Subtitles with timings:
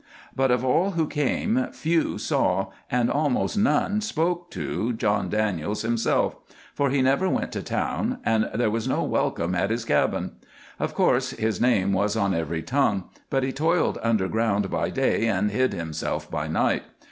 [0.35, 6.35] But of all who came, few saw, and almost none spoke to, John Daniels himself,
[6.73, 10.31] for he never went to town and there was no welcome at his cabin.
[10.79, 15.51] Of course his name was on every tongue, but he toiled underground by day and
[15.51, 16.81] hid himself by night.